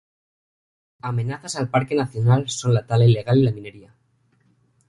Amenazas 1.09 1.57
al 1.57 1.69
parque 1.69 1.93
nacional 1.93 2.49
son 2.49 2.73
la 2.73 2.87
tala 2.87 3.05
ilegal 3.05 3.37
y 3.37 3.43
la 3.43 3.51
minería. 3.51 3.93